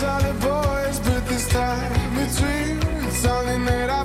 Those 0.00 0.34
boys, 0.42 0.98
but 1.00 1.26
this 1.26 1.48
time. 1.48 1.92
It's 2.18 2.40
something 3.18 3.64
that 3.66 3.90
I 3.90 4.03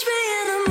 Touch 0.00 0.08
me 0.08 0.69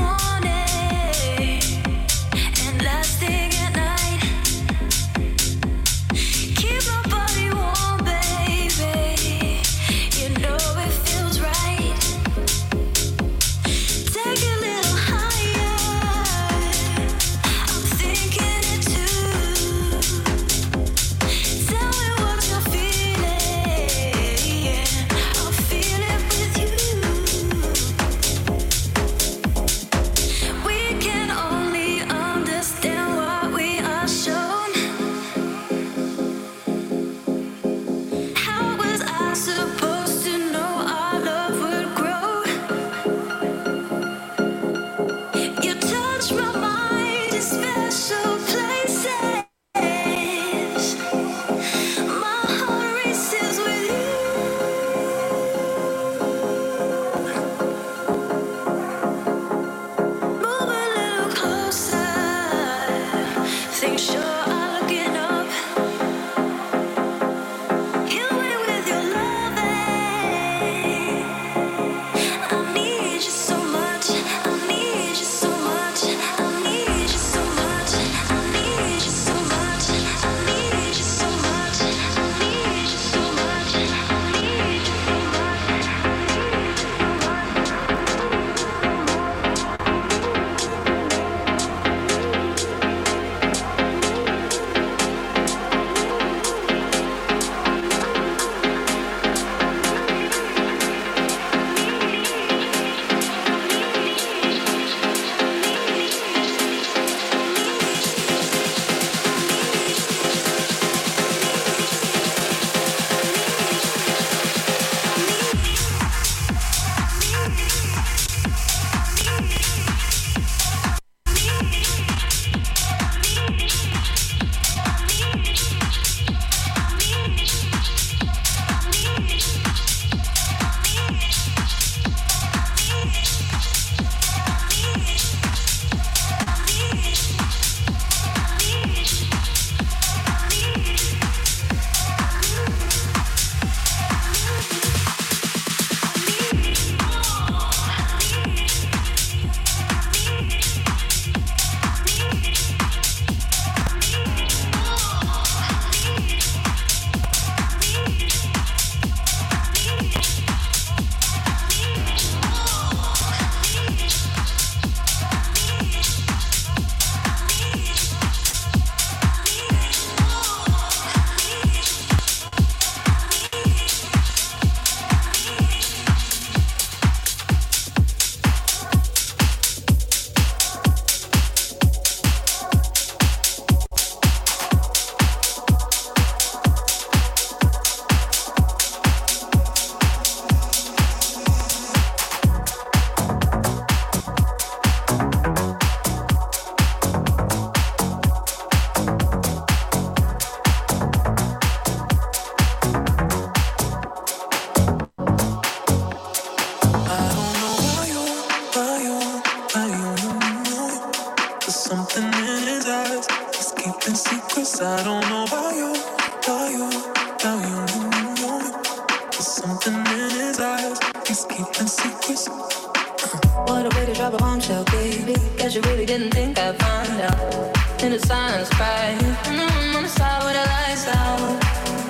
could 224.09 224.17
drop 224.17 224.33
a 224.33 224.37
bombshell, 224.37 224.83
baby. 224.85 225.33
quickly. 225.33 225.57
Guess 225.57 225.75
you 225.75 225.81
really 225.81 226.05
didn't 226.05 226.31
think 226.31 226.57
I'd 226.57 226.77
find 226.81 227.21
out. 227.21 228.03
In 228.03 228.11
the 228.11 228.19
silence, 228.19 228.69
right? 228.79 229.17
Mm-hmm, 229.19 229.57
no, 229.57 229.65
I'm 229.67 229.95
on 229.97 230.03
the 230.03 230.09
side 230.09 230.43
where 230.43 230.53
the 230.53 230.65
lights 230.73 231.07
out. 231.07 231.39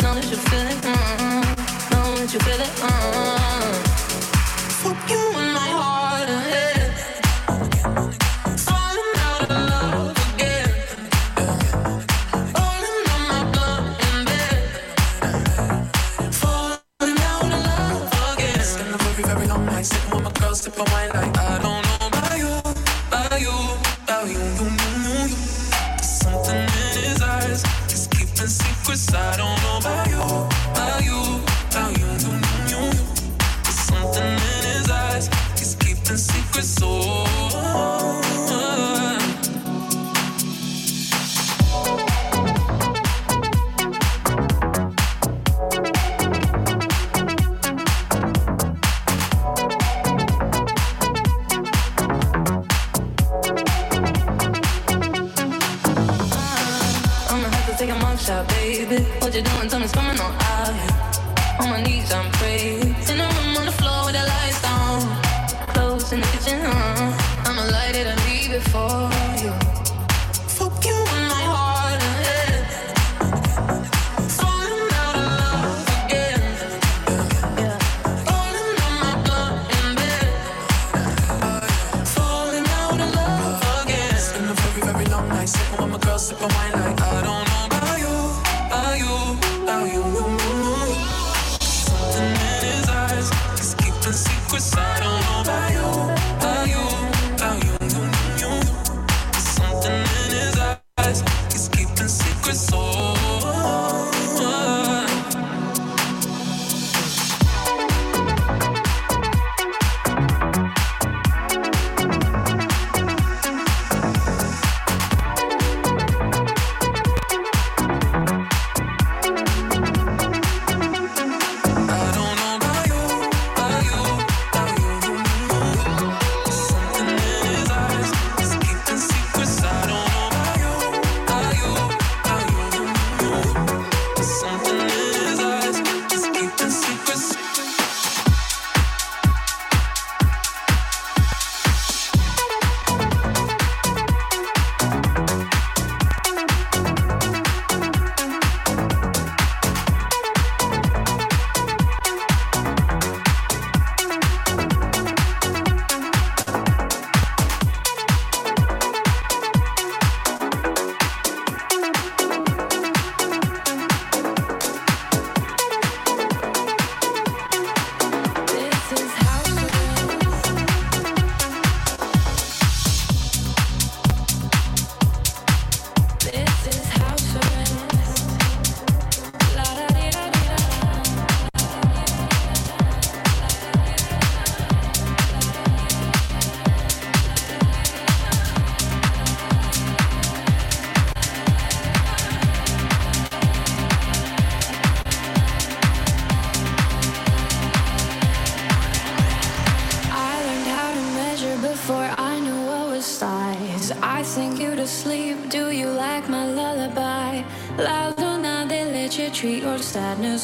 Know 0.01 0.13
that 0.15 0.29
you 0.29 0.37
feel 0.37 0.67
it, 0.73 0.79
mm-mm. 0.85 1.91
Know 1.91 2.15
that 2.15 2.33
you 2.33 2.39
feel 2.39 2.61
it, 2.61 2.73
mm-mm. 2.79 3.38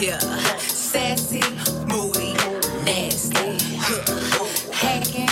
Yeah, 0.00 0.18
sassy, 0.58 1.42
moody, 1.86 2.34
nasty, 2.84 3.58
hacking. 4.72 5.27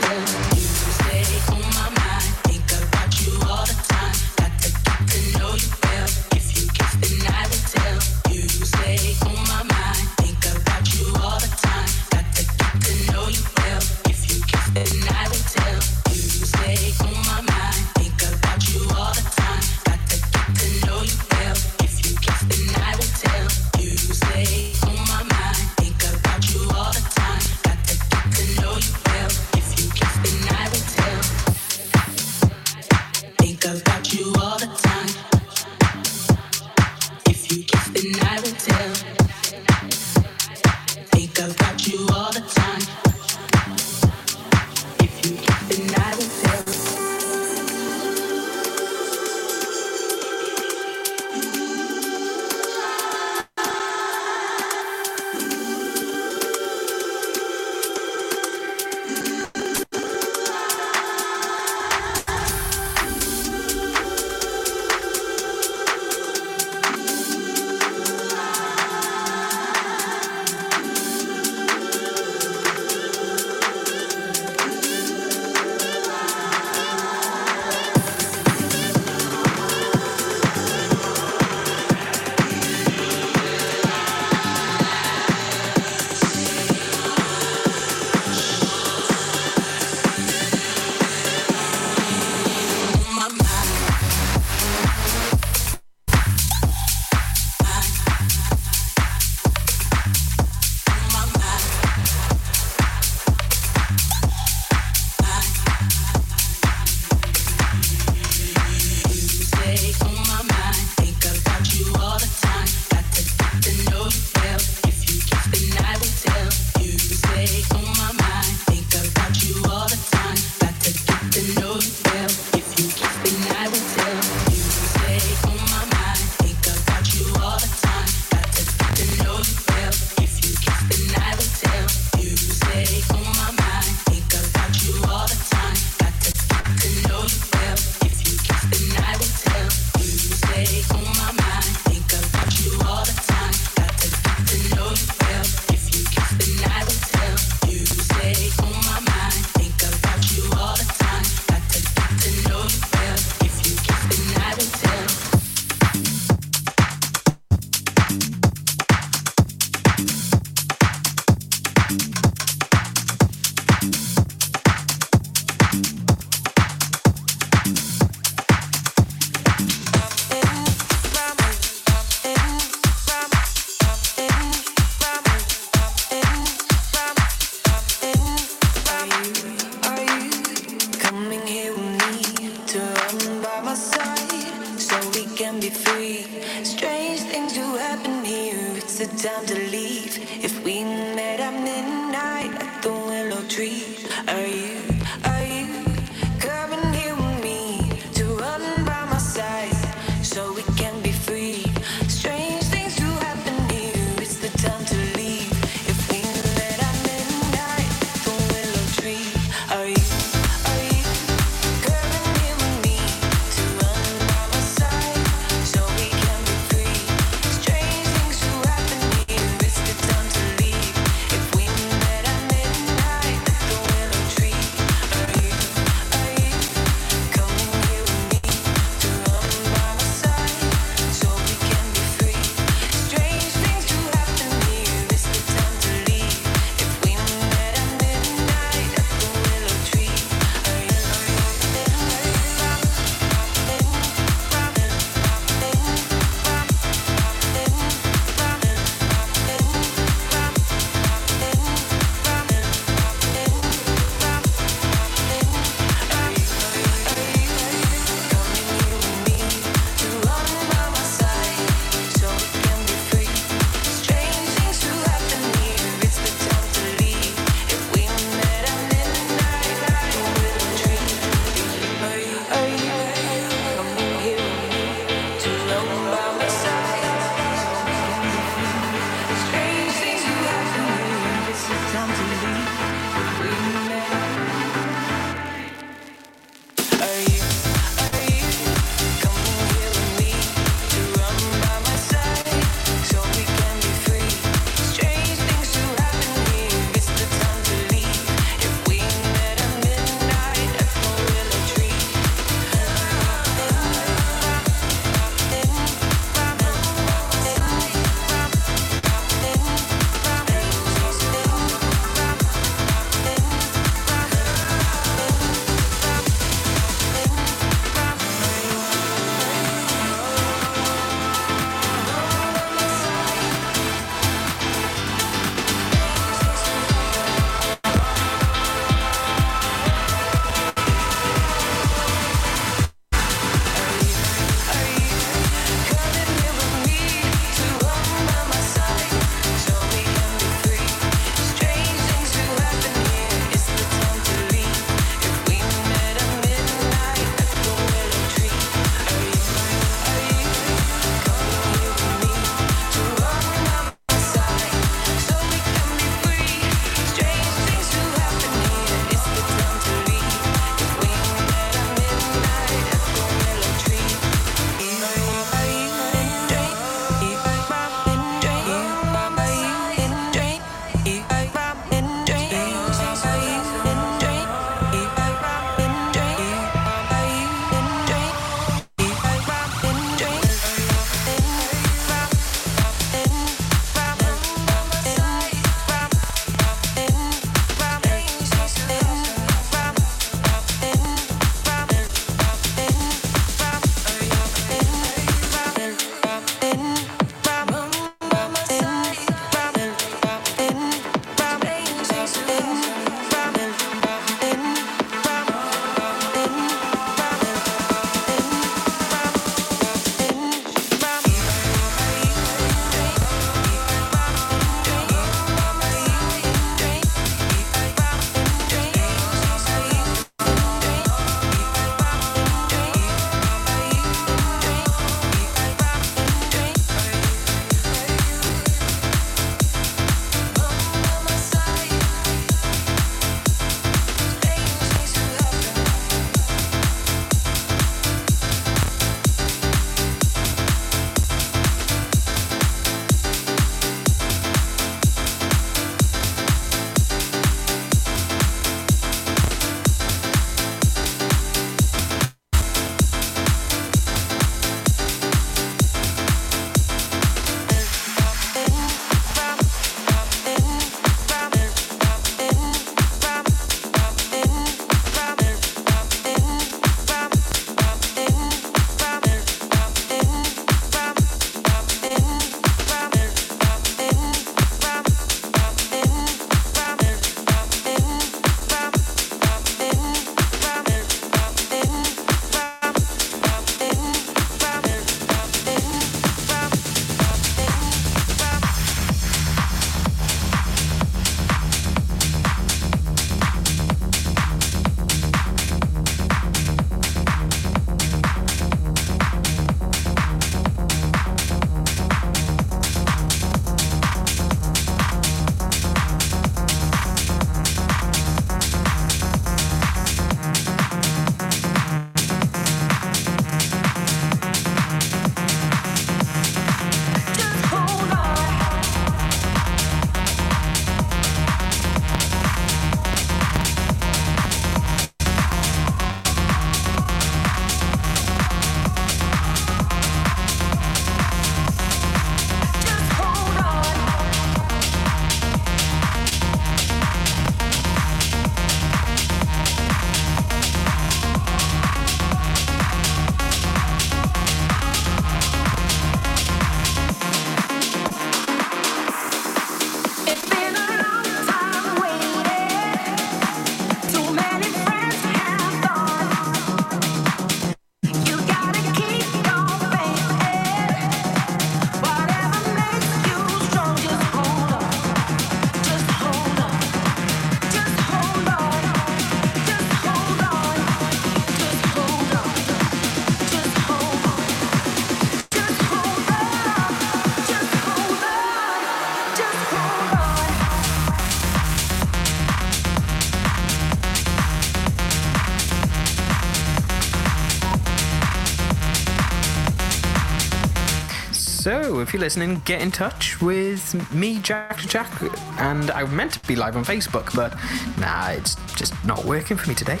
So, 591.62 592.00
if 592.00 592.12
you're 592.12 592.18
listening, 592.18 592.60
get 592.64 592.82
in 592.82 592.90
touch 592.90 593.40
with 593.40 593.94
me, 594.12 594.38
Jack2Jack, 594.38 595.60
and 595.60 595.92
I 595.92 596.02
meant 596.06 596.32
to 596.32 596.40
be 596.48 596.56
live 596.56 596.76
on 596.76 596.84
Facebook, 596.84 597.32
but 597.36 597.54
nah, 598.00 598.30
it's 598.30 598.56
just 598.74 598.92
not 599.04 599.24
working 599.24 599.56
for 599.56 599.68
me 599.68 599.76
today. 599.76 600.00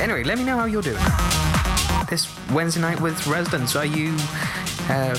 Anyway, 0.00 0.24
let 0.24 0.38
me 0.38 0.44
know 0.44 0.56
how 0.56 0.64
you're 0.64 0.82
doing. 0.82 0.98
This 2.10 2.28
Wednesday 2.50 2.80
night 2.80 3.00
with 3.00 3.24
residents, 3.28 3.76
are 3.76 3.86
you 3.86 4.16
uh, 4.88 5.16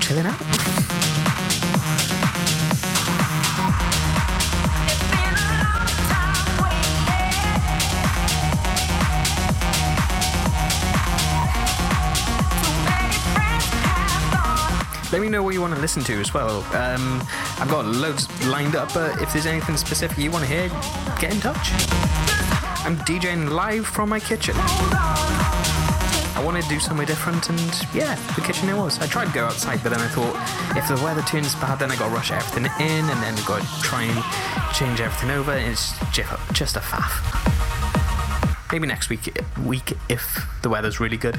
chilling 0.00 0.26
out? 0.26 1.25
Let 15.16 15.22
me 15.22 15.30
know 15.30 15.42
what 15.42 15.54
you 15.54 15.62
want 15.62 15.74
to 15.74 15.80
listen 15.80 16.04
to 16.04 16.20
as 16.20 16.34
well. 16.34 16.58
Um, 16.74 17.22
I've 17.58 17.70
got 17.70 17.86
loads 17.86 18.28
lined 18.48 18.76
up, 18.76 18.92
but 18.92 19.18
if 19.22 19.32
there's 19.32 19.46
anything 19.46 19.78
specific 19.78 20.18
you 20.18 20.30
want 20.30 20.44
to 20.44 20.50
hear, 20.50 20.68
get 21.18 21.32
in 21.32 21.40
touch. 21.40 21.70
I'm 22.84 22.98
DJing 22.98 23.48
live 23.48 23.86
from 23.86 24.10
my 24.10 24.20
kitchen. 24.20 24.54
I 24.58 26.42
wanted 26.44 26.64
to 26.64 26.68
do 26.68 26.78
somewhere 26.78 27.06
different, 27.06 27.48
and 27.48 27.58
yeah, 27.94 28.14
the 28.34 28.42
kitchen 28.42 28.68
it 28.68 28.76
was. 28.76 28.98
I 28.98 29.06
tried 29.06 29.28
to 29.28 29.32
go 29.32 29.46
outside, 29.46 29.82
but 29.82 29.88
then 29.88 30.00
I 30.00 30.08
thought 30.08 30.36
if 30.76 30.86
the 30.86 31.02
weather 31.02 31.22
turns 31.22 31.54
bad, 31.54 31.78
then 31.78 31.90
I 31.90 31.96
got 31.96 32.10
to 32.10 32.14
rush 32.14 32.30
everything 32.30 32.66
in, 32.78 33.04
and 33.08 33.22
then 33.22 33.34
got 33.46 33.62
to 33.62 33.82
try 33.82 34.02
and 34.02 34.74
change 34.74 35.00
everything 35.00 35.30
over. 35.30 35.56
It's 35.56 35.94
just 36.52 36.76
a 36.76 36.80
faff. 36.80 37.22
Maybe 38.70 38.86
next 38.86 39.08
week, 39.08 39.34
week 39.64 39.94
if 40.10 40.46
the 40.60 40.68
weather's 40.68 41.00
really 41.00 41.16
good. 41.16 41.38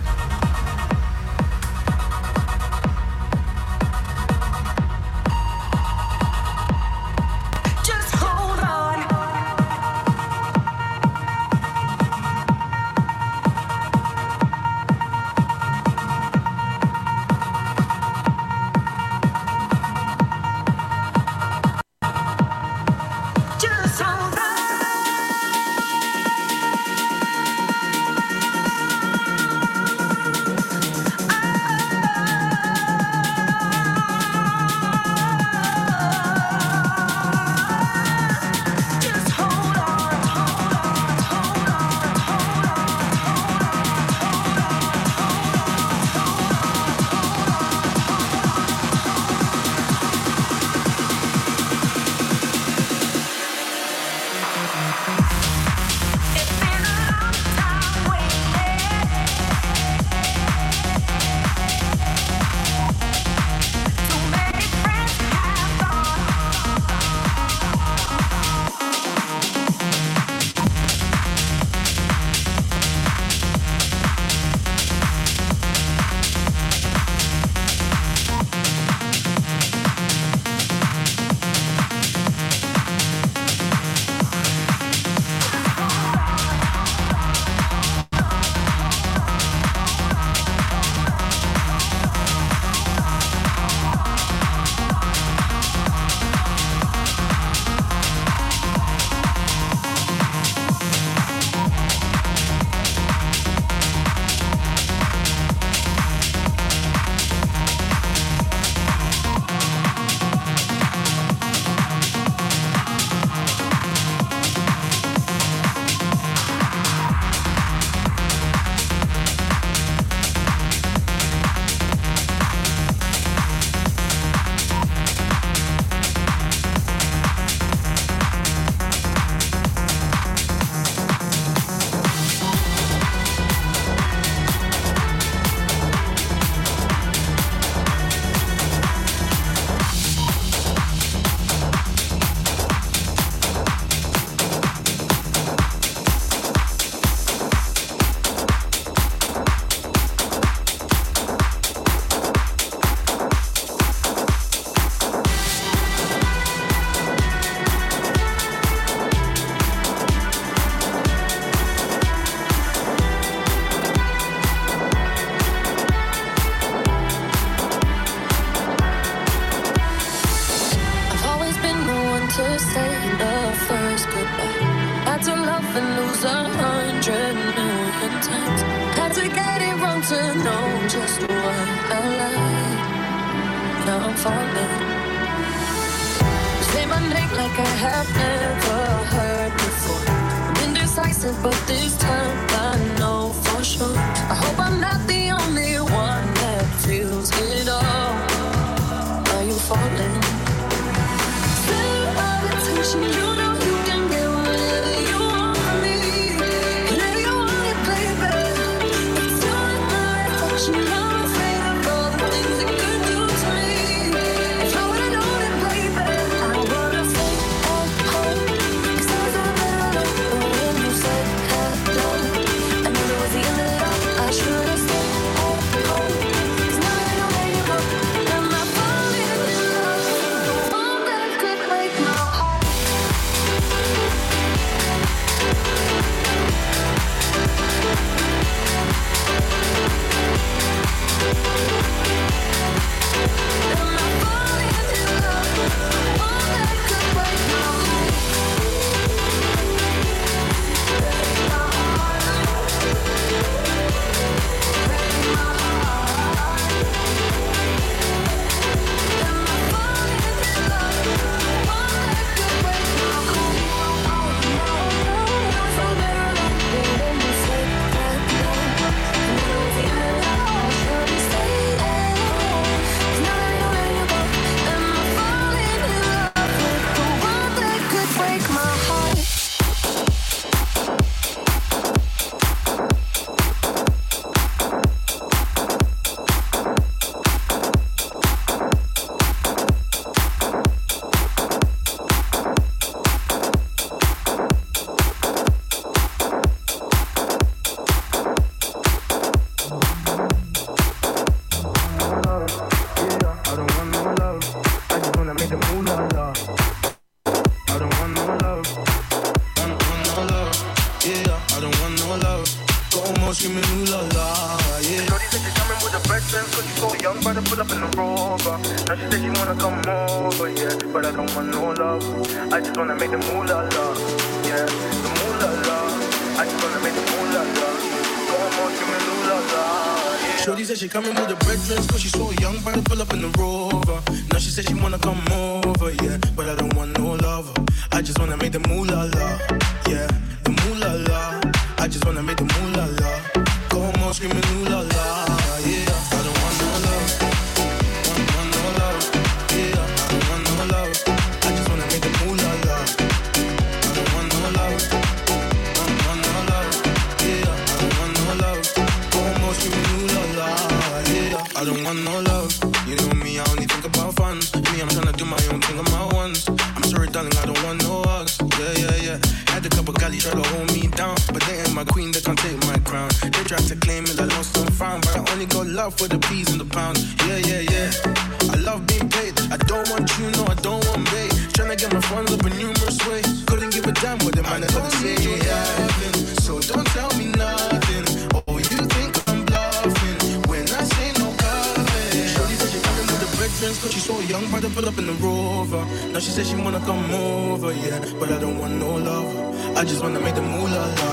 Young, 394.40 394.52
but 394.52 394.62
to 394.62 394.70
pull 394.70 394.88
up 394.88 394.98
in 394.98 395.06
the 395.08 395.14
rover. 395.14 395.84
Now 396.14 396.20
she 396.20 396.32
says 396.32 396.50
she 396.50 396.56
wanna 396.56 396.80
come 396.82 397.04
over, 397.14 397.72
yeah, 397.74 398.00
but 398.20 398.32
I 398.32 398.40
don't 398.40 398.58
want 398.60 398.74
no 398.74 398.96
lover. 398.96 399.44
I 399.80 399.84
just 399.84 400.02
wanna 400.02 400.20
make 400.20 400.36
the 400.36 400.42
moolah 400.42 400.86
la, 401.00 401.10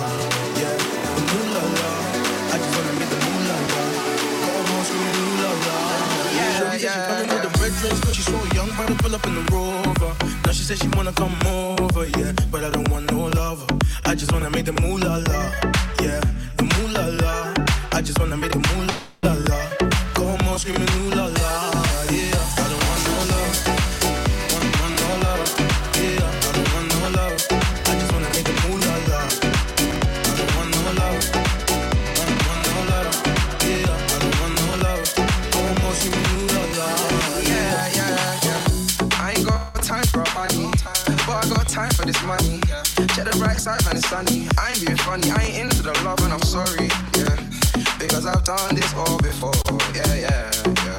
yeah, 0.61 0.75
the 1.17 1.23
moolah 1.31 1.67
la. 1.79 1.91
I 2.53 2.57
just 2.63 2.73
wanna 2.77 2.95
make 3.01 3.11
the 3.15 3.21
moolah 3.27 3.59
la. 3.73 3.81
Go 4.45 4.51
home 4.69 4.85
screaming 4.89 5.19
moolah 5.25 5.55
la, 5.67 5.77
yeah, 6.37 6.59
Shorty 6.59 6.79
said 6.79 6.93
she 6.95 7.01
coming 7.09 7.29
with 7.35 7.43
the 7.47 7.53
breakfast, 7.59 8.03
cause 8.05 8.15
she's 8.17 8.27
so 8.35 8.41
young, 8.57 8.71
but 8.77 8.87
to 8.89 8.95
pull 9.03 9.15
up 9.15 9.27
in 9.27 9.35
the 9.35 9.45
rover. 9.53 10.13
Now 10.45 10.53
she 10.53 10.65
said 10.69 10.79
she 10.79 10.89
wanna 10.97 11.13
come 11.13 11.35
over, 11.47 12.05
yeah, 12.19 12.33
but 12.51 12.65
I 12.65 12.71
don't 12.71 12.89
want 12.91 13.11
no 13.13 13.27
lover. 13.41 13.67
I 14.05 14.15
just 14.15 14.33
wanna 14.33 14.51
make 14.51 14.67
the 14.67 14.77
moolah 14.83 15.17
la, 15.29 15.41
yeah, 16.05 16.21
the 16.59 16.65
moolah 16.73 17.09
la. 17.23 17.35
I 17.93 18.03
just 18.03 18.19
wanna 18.19 18.37
make 18.37 18.53
the 18.53 18.59
moolah 18.59 18.84
I 45.15 45.17
ain't 45.17 45.27
funny, 45.27 45.39
I 45.39 45.47
ain't 45.47 45.71
into 45.71 45.83
the 45.85 45.93
love, 46.03 46.19
and 46.27 46.33
I'm 46.33 46.43
sorry, 46.43 46.91
yeah. 47.15 47.39
Because 48.03 48.27
I've 48.27 48.43
done 48.43 48.75
this 48.75 48.93
all 48.95 49.17
before, 49.19 49.55
yeah, 49.95 50.27
yeah, 50.27 50.51
yeah. 50.83 50.99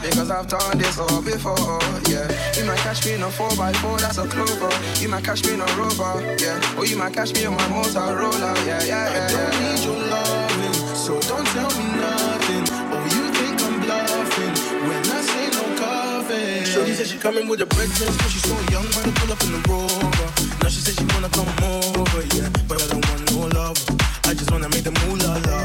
Because 0.00 0.30
I've 0.30 0.48
done 0.48 0.78
this 0.78 0.98
all 0.98 1.20
before, 1.20 1.76
yeah. 2.08 2.24
You 2.56 2.64
might 2.64 2.80
catch 2.80 3.04
me 3.04 3.12
in 3.12 3.22
a 3.22 3.28
4x4, 3.28 4.00
that's 4.00 4.16
a 4.16 4.26
clover. 4.26 4.72
You 5.02 5.10
might 5.10 5.24
catch 5.24 5.44
me 5.44 5.52
in 5.52 5.60
a 5.60 5.66
rover, 5.76 6.24
yeah. 6.40 6.78
Or 6.78 6.86
you 6.86 6.96
might 6.96 7.12
catch 7.12 7.34
me 7.34 7.44
on 7.44 7.52
my 7.52 7.68
Motorola, 7.68 8.56
yeah, 8.64 8.82
yeah, 8.84 8.96
I 8.96 9.12
yeah, 9.12 9.28
don't 9.28 9.52
yeah. 9.52 9.60
need 9.60 9.84
your 9.84 10.00
loving, 10.08 10.96
so 10.96 11.20
don't 11.28 11.46
tell 11.52 11.68
me 11.76 11.84
nothing. 12.00 12.64
Oh, 12.96 13.04
you 13.12 13.24
think 13.36 13.60
I'm 13.60 13.76
bluffing 13.84 14.54
when 14.88 15.04
I 15.04 15.20
say 15.20 15.52
no 15.52 15.64
coffee. 15.76 16.64
Shorty 16.64 16.94
said 16.94 17.06
she 17.06 17.18
coming 17.18 17.46
with 17.46 17.60
a 17.60 17.66
breakfast, 17.66 18.18
cause 18.20 18.32
she's 18.32 18.48
so 18.48 18.56
young, 18.72 18.88
but 18.96 19.04
to 19.04 19.12
pull 19.20 19.32
up 19.32 19.42
in 19.44 19.52
the 19.52 19.60
rover. 19.68 20.28
Now 20.62 20.68
she 20.72 20.80
said 20.80 20.96
she 20.96 21.04
wanna 21.12 21.28
come 21.28 21.48
over, 21.60 22.22
yeah, 22.34 22.48
but 22.66 22.82
I 22.82 22.86
don't 22.88 23.04
want 23.06 23.17
no 23.32 23.46
love. 23.48 23.76
I 24.24 24.34
just 24.34 24.50
wanna 24.50 24.68
make 24.68 24.84
the 24.84 24.92
moolah 25.00 25.40
la, 25.46 25.58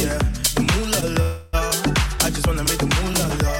yeah, 0.00 0.18
the 0.54 0.62
moolah 0.72 1.02
la. 1.18 1.60
I 2.26 2.30
just 2.30 2.46
wanna 2.46 2.64
make 2.64 2.78
the 2.78 2.86
moolah 2.86 3.28
la. 3.42 3.52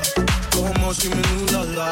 Go 0.50 0.62
home 0.64 0.94
screaming 0.94 1.24
ooh 1.24 1.46
la 1.52 1.62
la, 1.76 1.88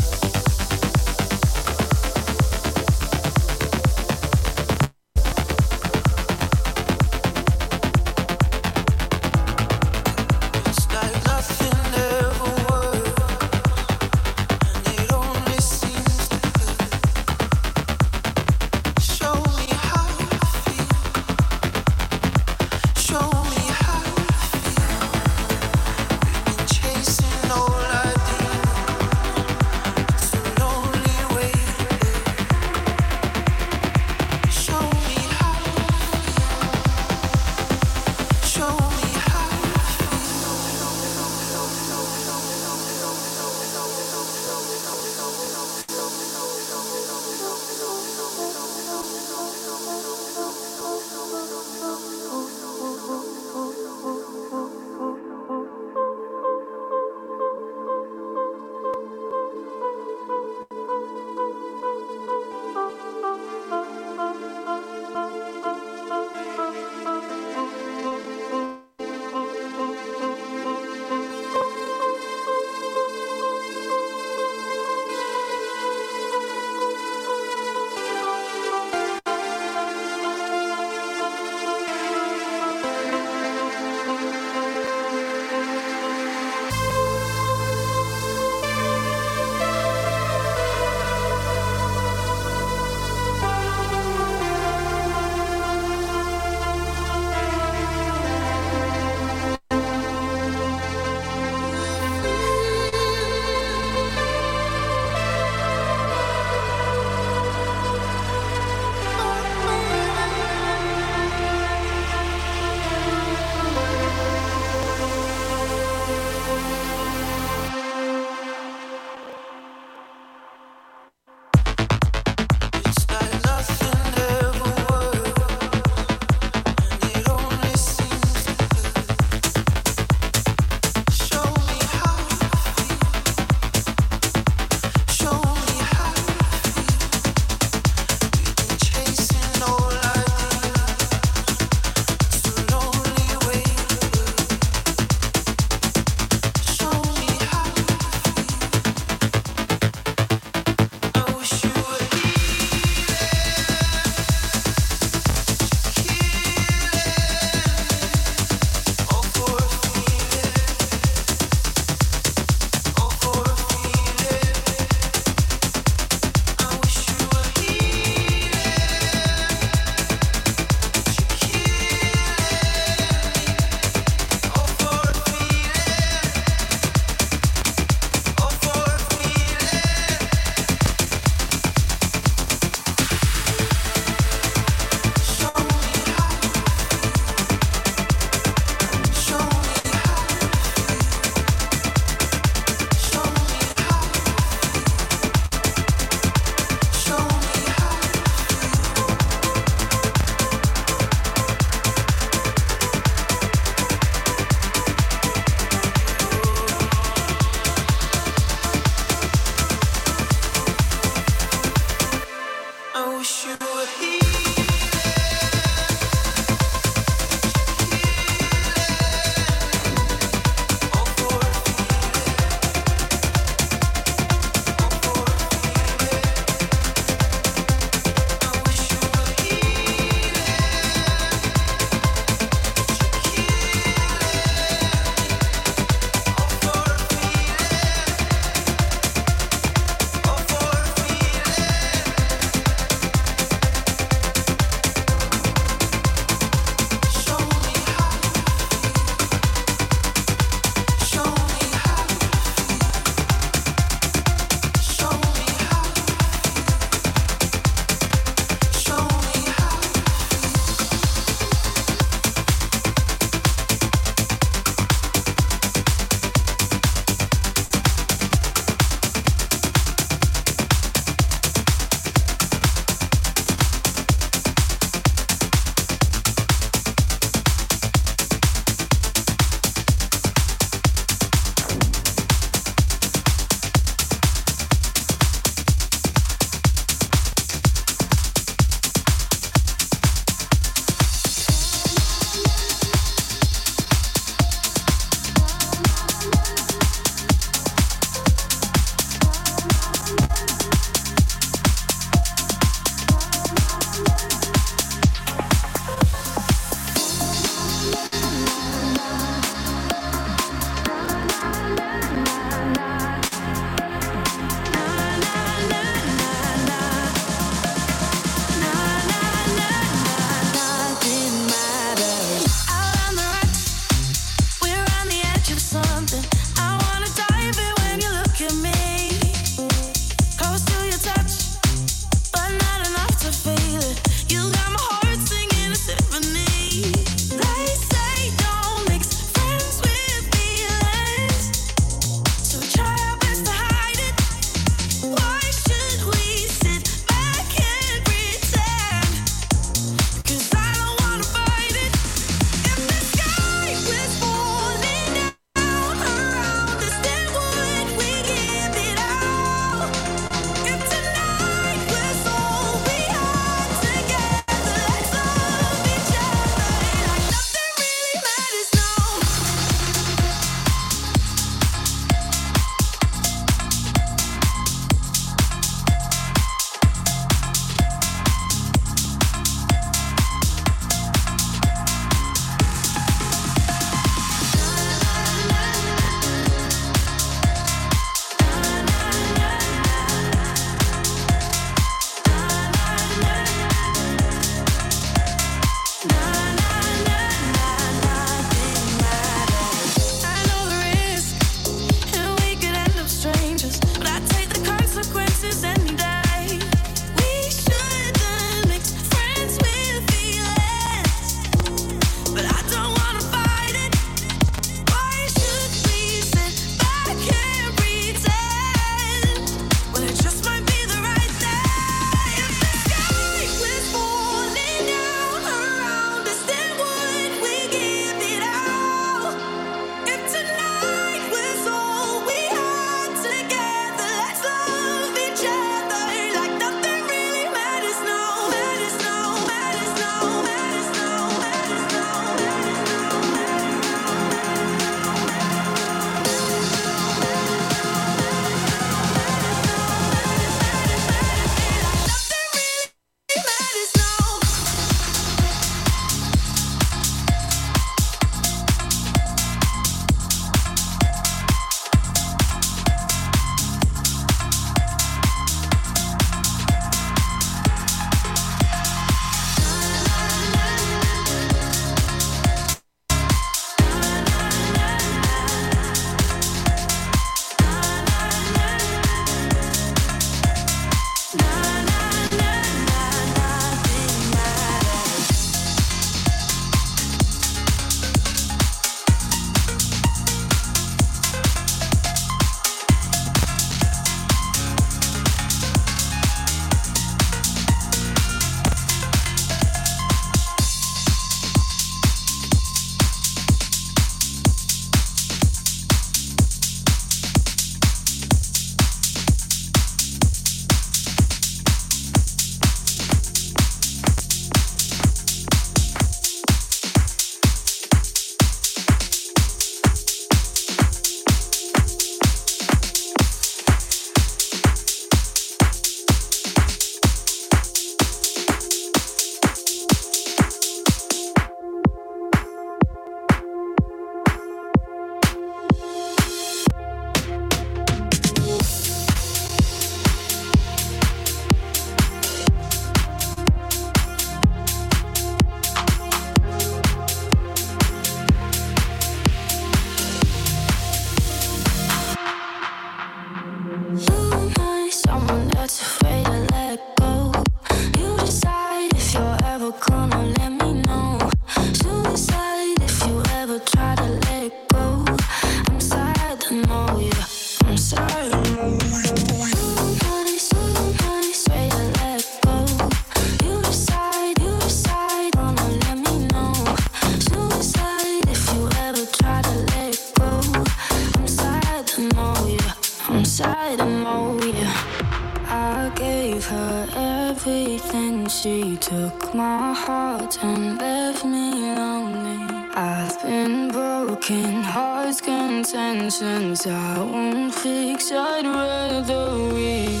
I 596.66 596.98
won't 596.98 597.54
fix, 597.54 598.10
I'd 598.10 598.46
rather 598.46 599.28
leave. 599.52 600.00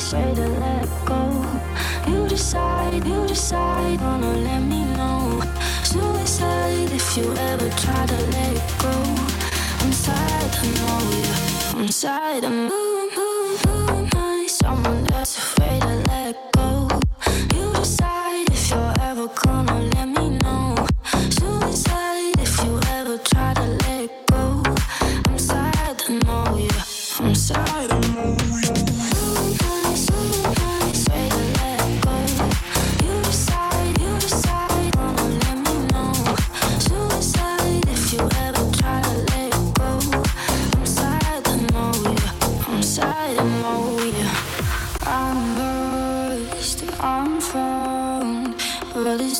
Say 0.00 0.34
to 0.34 0.48
let 0.48 0.88
go. 1.04 1.20
You 2.08 2.28
decide, 2.28 3.06
you 3.06 3.26
decide, 3.28 4.00
wanna 4.00 4.36
let 4.38 4.60
me 4.60 4.84
know. 4.96 5.40
Suicide 5.84 6.90
if 6.90 7.16
you 7.16 7.32
ever 7.32 7.70
try 7.78 8.06
to 8.06 8.20
let 8.34 8.56
go. 8.82 8.94
I'm 9.80 9.92
sad, 9.92 10.56
I 10.56 10.66
know 10.78 11.00
you. 11.18 11.80
I'm 11.80 11.88
sad, 11.88 12.44
I'm 12.44 12.66
move, 12.68 13.16
move, 13.16 14.14
my 14.14 14.46
someone 14.48 15.04
that's 15.04 15.38
afraid 15.38 15.80
to 15.82 15.94
let 16.08 16.52
go. 16.52 16.53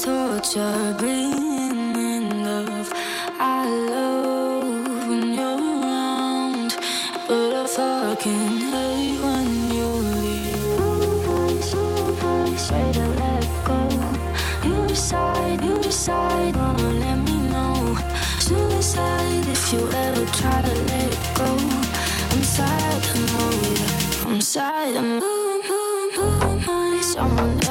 Torture, 0.05 0.95
being 1.01 1.97
in 1.97 2.45
love. 2.45 2.93
I 3.41 3.67
love 3.67 5.09
when 5.09 5.33
you're 5.33 5.59
around, 5.59 6.77
but 7.27 7.55
I 7.55 7.67
fucking 7.67 8.59
hate 8.73 9.21
when 9.25 9.49
you 9.73 9.89
leave. 10.21 10.65
Say 12.59 12.93
to 12.93 13.07
let 13.21 13.47
go. 13.65 13.79
You 14.63 14.87
decide, 14.87 15.65
you 15.65 15.79
decide, 15.81 16.55
wanna 16.57 16.91
let 17.05 17.17
me 17.17 17.37
know. 17.49 17.97
Suicide 18.41 19.49
if 19.49 19.73
you 19.73 19.89
ever 19.89 20.27
try 20.39 20.61
to 20.61 20.75
let 20.91 21.13
go. 21.35 21.49
I'm 22.33 22.43
sad, 22.43 23.03
I 23.15 23.19
know 23.33 23.51
you. 23.69 23.77
I'm 24.29 24.41
sad, 24.43 24.97
I'm 24.97 25.09
moving, 25.09 25.21
moving, 25.21 25.34
someone 27.15 27.64